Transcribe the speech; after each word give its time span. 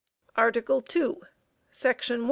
ARTICLE 0.35 0.83
II, 0.95 1.13
Section 1.69 2.15
1. 2.15 2.19